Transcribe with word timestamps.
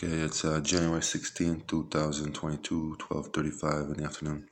Okay, 0.00 0.14
it's 0.14 0.44
uh, 0.44 0.60
January 0.60 1.02
16, 1.02 1.64
2022, 1.66 2.98
12.35 3.00 3.86
in 3.86 3.92
the 3.94 4.04
afternoon. 4.04 4.46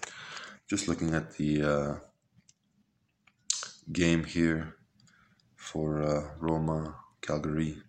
Just 0.68 0.88
looking 0.88 1.14
at 1.14 1.36
the 1.36 1.62
uh, 1.62 1.94
game 3.92 4.24
here 4.24 4.74
for 5.54 6.02
uh, 6.02 6.30
Roma, 6.40 6.96
Cagliari. 7.20 7.80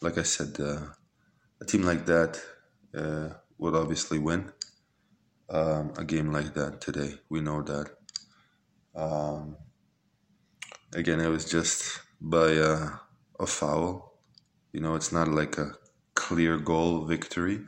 Like 0.00 0.16
I 0.16 0.22
said, 0.22 0.60
uh, 0.60 0.82
a 1.60 1.64
team 1.64 1.82
like 1.82 2.06
that 2.06 2.40
uh, 2.96 3.30
would 3.58 3.74
obviously 3.74 4.20
win 4.20 4.52
um, 5.50 5.92
a 5.98 6.04
game 6.04 6.30
like 6.30 6.54
that 6.54 6.80
today. 6.80 7.14
We 7.28 7.40
know 7.40 7.62
that. 7.62 7.90
Um, 8.94 9.56
again, 10.94 11.18
it 11.18 11.30
was 11.30 11.50
just 11.50 11.98
by 12.20 12.56
uh, 12.58 12.90
a 13.40 13.46
foul. 13.48 14.20
You 14.72 14.82
know, 14.82 14.94
it's 14.94 15.10
not 15.10 15.26
like 15.26 15.58
a 15.58 15.72
clear 16.26 16.58
goal 16.58 17.04
victory. 17.04 17.60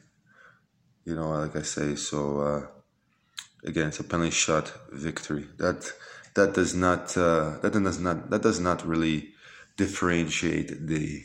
You 1.04 1.14
know, 1.14 1.28
like 1.30 1.56
I 1.56 1.62
say, 1.62 1.94
so 1.94 2.40
uh, 2.40 2.66
again, 3.64 3.88
it's 3.88 4.00
a 4.00 4.04
penalty 4.04 4.32
shot 4.32 4.66
victory. 4.92 5.46
That 5.58 5.80
that 6.34 6.54
does 6.54 6.74
not 6.74 7.16
uh, 7.16 7.58
that 7.62 7.72
does 7.72 8.00
not 8.00 8.30
that 8.30 8.42
does 8.42 8.60
not 8.60 8.86
really 8.86 9.32
differentiate 9.76 10.70
the 10.92 11.22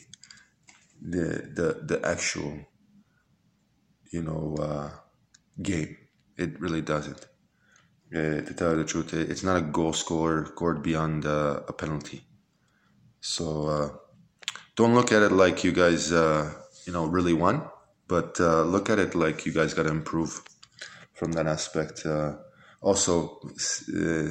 the 1.02 1.26
the 1.58 1.68
the 1.90 1.98
actual 2.14 2.52
you 4.12 4.22
know 4.22 4.56
uh, 4.68 4.90
game. 5.60 5.96
It 6.36 6.60
really 6.60 6.82
doesn't. 6.82 7.26
Uh, 8.14 8.40
to 8.46 8.54
tell 8.54 8.70
you 8.72 8.78
the 8.82 8.84
truth, 8.84 9.12
it's 9.12 9.42
not 9.42 9.56
a 9.56 9.68
goal 9.78 9.92
scorer 9.92 10.46
scored 10.46 10.82
beyond 10.82 11.26
uh, 11.26 11.60
a 11.66 11.72
penalty. 11.72 12.22
So 13.20 13.46
uh, 13.76 13.88
don't 14.76 14.94
look 14.94 15.10
at 15.10 15.22
it 15.22 15.32
like 15.32 15.64
you 15.64 15.72
guys 15.72 16.12
uh, 16.12 16.52
you 16.86 16.92
know 16.92 17.06
really 17.06 17.32
won, 17.32 17.62
but 18.08 18.38
uh, 18.40 18.62
look 18.62 18.90
at 18.90 18.98
it 18.98 19.14
like 19.14 19.46
you 19.46 19.52
guys 19.52 19.74
got 19.74 19.84
to 19.84 19.90
improve 19.90 20.42
from 21.14 21.32
that 21.32 21.46
aspect. 21.46 22.04
Uh, 22.04 22.34
also, 22.80 23.40
uh, 23.96 24.30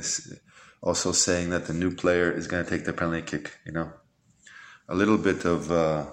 also 0.81 1.11
saying 1.11 1.49
that 1.49 1.65
the 1.65 1.73
new 1.73 1.95
player 1.95 2.31
is 2.31 2.47
going 2.47 2.63
to 2.63 2.69
take 2.69 2.85
the 2.85 2.93
penalty 2.93 3.21
kick. 3.23 3.57
You 3.65 3.71
know, 3.71 3.91
a 4.87 4.95
little 4.95 5.17
bit 5.17 5.45
of 5.45 5.71
uh, 5.71 6.05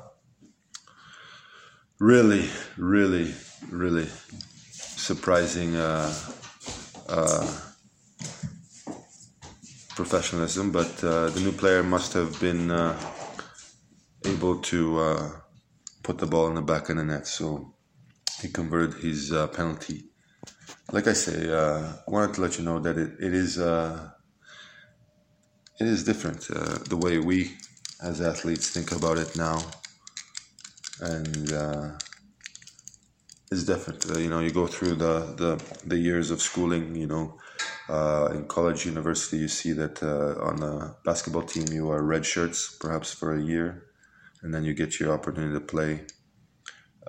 really, 1.98 2.48
really, 2.78 3.34
really 3.70 4.08
surprising 4.62 5.77
uh, 5.77 6.14
uh, 7.08 7.61
professionalism, 9.96 10.70
but 10.70 10.96
the 10.98 11.41
new 11.41 11.52
player 11.52 11.83
must 11.83 12.14
have 12.14 12.41
been 12.41 12.70
able 14.24 14.58
to 14.62 15.41
put 16.11 16.19
the 16.19 16.27
ball 16.27 16.48
in 16.48 16.56
the 16.56 16.62
back 16.72 16.89
of 16.89 16.97
the 16.97 17.05
net. 17.05 17.25
So 17.25 17.72
he 18.42 18.48
converted 18.48 19.00
his 19.00 19.33
uh, 19.33 19.47
penalty. 19.47 20.06
Like 20.91 21.06
I 21.06 21.12
say, 21.12 21.48
uh, 21.48 21.92
I 22.05 22.11
wanted 22.11 22.34
to 22.34 22.41
let 22.41 22.58
you 22.58 22.64
know 22.64 22.80
that 22.80 22.98
it, 22.98 23.12
it 23.20 23.33
is 23.33 23.58
uh, 23.58 24.11
it 25.78 25.86
is 25.86 26.02
different 26.02 26.50
uh, 26.50 26.78
the 26.92 26.97
way 26.97 27.19
we 27.19 27.52
as 28.02 28.20
athletes 28.20 28.70
think 28.70 28.91
about 28.91 29.19
it 29.19 29.36
now, 29.36 29.58
and 31.00 31.52
uh, 31.52 31.91
it's 33.52 33.64
different. 33.64 34.00
Uh, 34.11 34.19
you 34.19 34.30
know, 34.30 34.41
you 34.41 34.50
go 34.50 34.67
through 34.67 34.97
the, 34.97 35.14
the, 35.42 35.52
the 35.86 35.98
years 35.98 36.33
of 36.33 36.42
schooling. 36.42 36.97
You 36.97 37.06
know, 37.06 37.27
in 38.34 38.47
college, 38.48 38.84
university, 38.84 39.36
you 39.36 39.48
see 39.48 39.72
that 39.74 40.02
on 40.02 40.61
a 40.64 40.97
basketball 41.05 41.42
team 41.42 41.67
you 41.70 41.89
are 41.92 42.02
red 42.02 42.27
shirts, 42.27 42.77
perhaps 42.80 43.14
for 43.14 43.33
a 43.33 43.41
year 43.41 43.89
and 44.42 44.55
then 44.55 44.64
you 44.64 44.74
get 44.74 44.98
your 45.00 45.12
opportunity 45.12 45.55
to 45.55 45.60
play. 45.60 46.00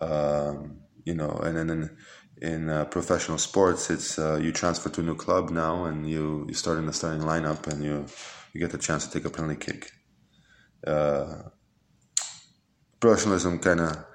Um, 0.02 0.82
you 1.06 1.14
know, 1.14 1.32
and 1.44 1.58
then 1.58 1.70
in, 1.70 1.98
in 2.42 2.70
uh, 2.70 2.86
professional 2.86 3.38
sports, 3.38 3.90
it's 3.90 4.18
uh, 4.18 4.40
you 4.42 4.52
transfer 4.52 4.90
to 4.90 5.02
a 5.02 5.04
new 5.04 5.16
club 5.16 5.50
now, 5.50 5.86
and 5.86 6.10
you 6.10 6.46
you 6.48 6.54
start 6.54 6.78
in 6.78 6.86
the 6.86 6.94
starting 6.94 7.22
lineup, 7.22 7.68
and 7.68 7.84
you 7.84 8.06
you 8.54 8.60
get 8.60 8.72
the 8.72 8.78
chance 8.78 9.08
to 9.08 9.14
take 9.14 9.26
a 9.26 9.30
penalty 9.30 9.58
kick. 9.58 9.92
Uh, 10.86 11.44
professionalism 13.00 13.60
kind 13.60 13.80
of 13.82 14.06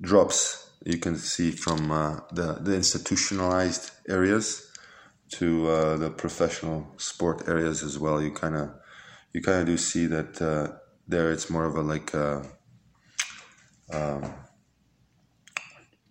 drops. 0.00 0.70
You 0.84 0.98
can 0.98 1.16
see 1.16 1.50
from 1.50 1.90
uh, 1.90 2.20
the 2.32 2.54
the 2.60 2.74
institutionalized 2.74 3.90
areas 4.08 4.68
to 5.32 5.68
uh, 5.68 5.96
the 5.96 6.10
professional 6.10 6.92
sport 6.98 7.48
areas 7.48 7.82
as 7.82 7.98
well. 7.98 8.20
You 8.20 8.32
kind 8.32 8.56
of 8.56 8.70
you 9.32 9.42
kind 9.42 9.60
of 9.60 9.66
do 9.66 9.76
see 9.76 10.06
that 10.06 10.42
uh, 10.42 10.76
there 11.06 11.32
it's 11.32 11.50
more 11.50 11.64
of 11.64 11.76
a 11.76 11.82
like 11.82 12.14
um, 13.92 14.34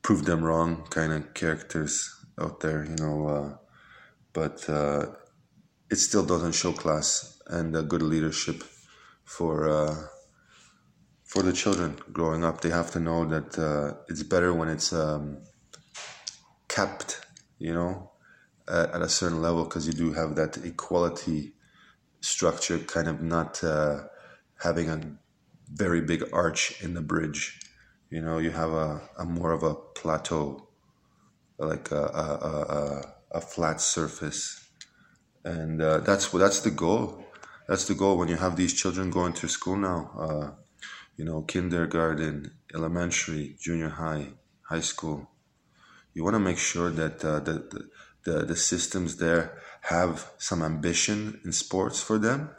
prove 0.02 0.26
them 0.26 0.44
wrong 0.44 0.86
kind 0.90 1.12
of 1.12 1.34
characters 1.34 2.14
out 2.40 2.60
there, 2.60 2.84
you 2.86 2.96
know. 2.96 3.28
Uh, 3.28 3.58
but 4.34 4.68
uh, 4.70 5.08
it 5.90 5.98
still 5.98 6.26
doesn't 6.26 6.54
show 6.54 6.72
class 6.72 7.42
and 7.48 7.76
uh, 7.76 7.82
good 7.82 8.02
leadership 8.02 8.64
for 9.24 9.70
uh, 9.70 9.96
for 11.24 11.44
the 11.44 11.54
children 11.54 11.98
growing 12.12 12.44
up. 12.44 12.62
They 12.62 12.70
have 12.70 12.92
to 12.92 13.00
know 13.00 13.26
that 13.26 13.58
uh, 13.58 13.98
it's 14.08 14.24
better 14.24 14.54
when 14.54 14.70
it's 14.70 14.94
um, 14.94 15.38
kept, 16.68 17.26
you 17.58 17.74
know, 17.74 18.12
at, 18.68 18.92
at 18.92 19.02
a 19.02 19.10
certain 19.10 19.42
level 19.42 19.64
because 19.66 19.88
you 19.88 19.94
do 19.94 20.14
have 20.14 20.36
that 20.36 20.58
equality 20.58 21.54
structure, 22.22 22.80
kind 22.80 23.08
of 23.08 23.22
not 23.22 23.64
uh, 23.64 24.04
having 24.62 24.90
a 24.90 25.02
very 25.74 26.02
big 26.02 26.24
arch 26.34 26.82
in 26.84 26.94
the 26.94 27.02
bridge 27.02 27.60
you 28.12 28.22
know, 28.22 28.38
you 28.38 28.52
have 28.52 28.74
a, 28.74 29.02
a 29.18 29.26
more 29.26 29.54
of 29.54 29.64
a 29.64 29.74
plateau, 29.74 30.68
like 31.58 31.92
a, 31.92 32.04
a, 32.04 32.28
a, 32.78 33.38
a 33.38 33.42
flat 33.42 33.80
surface. 33.80 34.70
And 35.46 35.82
uh, 35.82 36.00
that's 36.00 36.30
that's 36.30 36.60
the 36.60 36.72
goal. 36.72 37.26
That's 37.68 37.88
the 37.88 37.96
goal 37.96 38.18
when 38.18 38.28
you 38.28 38.36
have 38.36 38.58
these 38.58 38.74
children 38.74 39.10
going 39.10 39.34
to 39.34 39.48
school 39.48 39.78
now. 39.78 40.12
Uh, 40.20 40.52
you 41.16 41.24
know, 41.24 41.42
kindergarten, 41.44 42.52
elementary, 42.76 43.56
junior 43.60 43.90
high, 43.90 44.28
high 44.64 44.82
school. 44.82 45.30
You 46.14 46.24
want 46.24 46.36
to 46.36 46.40
make 46.40 46.58
sure 46.58 46.90
that 46.92 47.24
uh, 47.24 47.40
the, 47.40 47.88
the 48.26 48.46
the 48.46 48.56
systems 48.56 49.18
there 49.18 49.58
have 49.84 50.30
some 50.38 50.62
ambition 50.62 51.40
in 51.46 51.54
sports 51.54 52.02
for 52.02 52.20
them. 52.20 52.50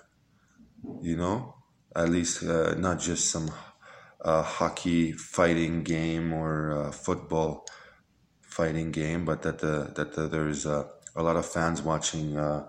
You 1.03 1.17
know, 1.17 1.55
at 1.95 2.09
least 2.09 2.43
uh, 2.43 2.75
not 2.75 3.01
just 3.01 3.31
some 3.31 3.51
a 4.23 4.43
hockey 4.43 5.13
fighting 5.13 5.83
game 5.83 6.33
or 6.33 6.91
football 6.93 7.67
fighting 8.43 8.91
game, 8.93 9.25
but 9.25 9.43
that 9.43 9.59
the 9.59 9.93
that 9.97 10.15
the, 10.15 10.29
there's 10.29 10.67
a, 10.67 10.89
a 11.15 11.23
lot 11.23 11.37
of 11.37 11.47
fans 11.47 11.83
watching. 11.83 12.37
Uh, 12.37 12.69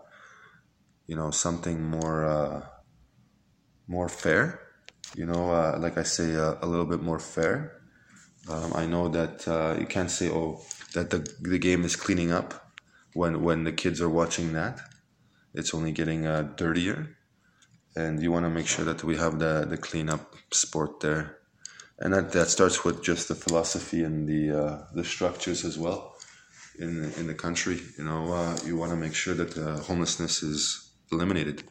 you 1.07 1.15
know 1.15 1.31
something 1.31 1.81
more 1.83 2.25
uh, 2.25 2.61
more 3.87 4.09
fair. 4.09 4.59
You 5.15 5.25
know, 5.25 5.51
uh, 5.51 5.77
like 5.79 5.97
I 5.97 6.03
say, 6.03 6.35
uh, 6.35 6.55
a 6.61 6.67
little 6.67 6.85
bit 6.85 7.01
more 7.01 7.19
fair. 7.19 7.81
Um, 8.49 8.73
I 8.75 8.85
know 8.85 9.09
that 9.09 9.47
uh, 9.47 9.79
you 9.79 9.85
can't 9.85 10.11
say, 10.11 10.29
"Oh, 10.29 10.61
that 10.93 11.09
the 11.09 11.19
the 11.41 11.59
game 11.59 11.83
is 11.83 11.95
cleaning 11.95 12.31
up," 12.31 12.71
when 13.13 13.41
when 13.43 13.63
the 13.63 13.71
kids 13.71 14.01
are 14.01 14.09
watching 14.09 14.53
that. 14.53 14.79
It's 15.53 15.73
only 15.73 15.91
getting 15.91 16.25
uh, 16.25 16.53
dirtier, 16.55 17.15
and 17.95 18.21
you 18.21 18.31
want 18.31 18.45
to 18.45 18.49
make 18.49 18.67
sure 18.67 18.85
that 18.85 19.03
we 19.03 19.17
have 19.17 19.39
the 19.39 19.65
the 19.69 19.77
cleanup 19.77 20.35
sport 20.51 20.99
there 21.01 21.37
and 21.99 22.13
that, 22.13 22.31
that 22.31 22.49
starts 22.49 22.83
with 22.83 23.03
just 23.03 23.27
the 23.27 23.35
philosophy 23.35 24.03
and 24.03 24.27
the 24.27 24.51
uh, 24.51 24.85
the 24.93 25.03
structures 25.03 25.63
as 25.63 25.77
well 25.77 26.15
in 26.79 27.11
in 27.17 27.27
the 27.27 27.33
country. 27.33 27.79
You 27.97 28.05
know, 28.05 28.33
uh, 28.33 28.57
you 28.65 28.77
want 28.77 28.91
to 28.91 28.97
make 28.97 29.13
sure 29.13 29.35
that 29.35 29.57
uh, 29.57 29.77
homelessness 29.81 30.43
is 30.43 30.91
eliminated. 31.11 31.63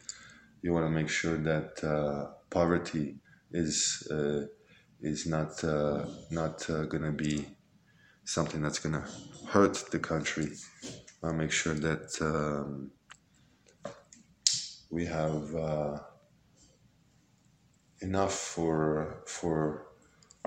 You 0.62 0.72
want 0.72 0.86
to 0.86 0.90
make 0.90 1.08
sure 1.08 1.36
that 1.38 1.82
uh, 1.82 2.32
poverty 2.50 3.16
is 3.50 4.06
uh, 4.10 4.46
is 5.00 5.26
not 5.26 5.62
uh, 5.64 6.06
not 6.30 6.64
going 6.66 7.02
to 7.02 7.12
be 7.12 7.46
something 8.24 8.62
that's 8.62 8.78
going 8.78 8.94
to 8.94 9.04
hurt 9.48 9.84
the 9.90 9.98
country. 9.98 10.52
Want 11.20 11.34
to 11.34 11.38
make 11.38 11.52
sure 11.52 11.74
that 11.74 12.10
um, 12.20 12.90
we 14.90 15.06
have 15.06 15.54
enough 18.00 18.34
for 18.34 19.22
for 19.26 19.91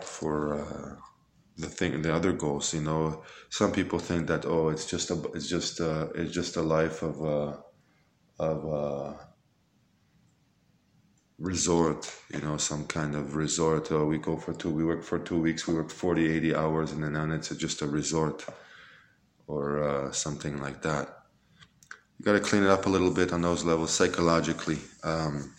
for 0.01 0.59
uh, 0.59 0.95
the 1.57 1.67
thing 1.67 2.01
the 2.01 2.13
other 2.13 2.33
goals 2.33 2.73
you 2.73 2.81
know? 2.81 3.23
Some 3.49 3.71
people 3.71 3.99
think 3.99 4.27
that 4.27 4.45
oh 4.45 4.69
it's 4.69 4.85
just 4.85 5.11
a 5.11 5.21
it's 5.33 5.47
just 5.47 5.79
a 5.79 6.09
it's 6.15 6.33
just 6.33 6.57
a 6.57 6.61
life 6.61 7.01
of 7.01 7.21
a 7.21 7.63
of 8.39 8.65
a 8.65 9.19
resort 11.37 12.13
you 12.33 12.41
know 12.41 12.57
some 12.57 12.85
kind 12.87 13.15
of 13.15 13.35
resort. 13.35 13.91
Oh, 13.91 14.05
we 14.05 14.17
go 14.17 14.37
for 14.37 14.53
two 14.53 14.69
we 14.69 14.83
work 14.85 15.03
for 15.03 15.19
two 15.19 15.39
weeks 15.39 15.67
we 15.67 15.75
work 15.75 15.89
40 15.89 16.29
80 16.31 16.55
hours 16.55 16.91
and 16.91 17.03
then 17.03 17.31
it's 17.31 17.49
just 17.55 17.81
a 17.81 17.87
resort 17.87 18.45
or 19.47 19.83
uh, 19.83 20.11
something 20.11 20.61
like 20.61 20.81
that. 20.81 21.09
You 22.17 22.25
got 22.25 22.33
to 22.33 22.39
clean 22.39 22.63
it 22.63 22.69
up 22.69 22.85
a 22.85 22.89
little 22.89 23.11
bit 23.11 23.33
on 23.33 23.41
those 23.41 23.63
levels 23.63 23.93
psychologically 23.93 24.79
um, 25.03 25.53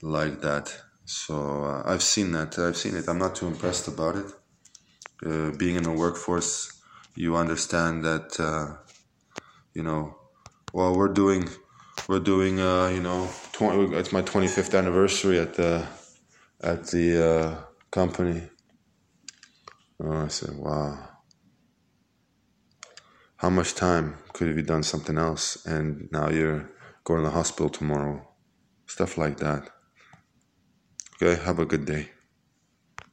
like 0.00 0.40
that 0.40 0.76
so 1.06 1.64
uh, 1.64 1.84
I've 1.86 2.02
seen 2.04 2.32
that. 2.32 2.58
I've 2.58 2.76
seen 2.78 2.96
it. 2.96 3.08
I'm 3.08 3.18
not 3.18 3.36
too 3.36 3.48
impressed 3.48 3.88
about 3.88 4.16
it. 4.16 4.26
uh, 5.26 5.50
being 5.58 5.76
in 5.76 5.82
the 5.84 5.92
workforce, 5.92 6.72
you 7.16 7.36
understand 7.36 8.04
that 8.04 8.38
uh, 8.40 8.76
you 9.74 9.82
know. 9.82 10.16
Well, 10.72 10.96
we're 10.96 11.12
doing 11.14 11.48
we're 12.08 12.20
doing 12.20 12.60
uh, 12.60 12.88
you 12.88 13.00
know 13.02 13.28
20, 13.52 13.96
it's 13.96 14.12
my 14.12 14.22
25th 14.22 14.78
anniversary 14.78 15.38
at 15.40 15.54
the 15.54 15.86
at 16.62 16.86
the 16.88 17.06
uh, 17.26 17.64
company. 17.90 18.42
Oh, 20.02 20.24
I 20.24 20.28
said, 20.28 20.56
wow. 20.56 21.08
How 23.38 23.50
much 23.50 23.74
time 23.74 24.18
could 24.34 24.48
have 24.48 24.56
you 24.56 24.62
done 24.64 24.82
something 24.82 25.18
else? 25.18 25.64
And 25.66 26.08
now 26.12 26.30
you're 26.30 26.70
going 27.04 27.20
to 27.22 27.26
the 27.28 27.34
hospital 27.34 27.70
tomorrow. 27.70 28.26
Stuff 28.86 29.18
like 29.18 29.38
that. 29.38 29.70
Okay, 31.20 31.42
have 31.44 31.58
a 31.58 31.66
good 31.66 31.84
day. 31.84 32.15